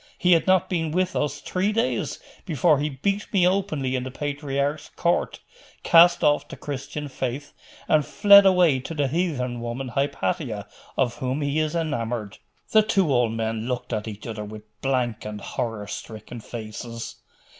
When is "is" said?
11.59-11.75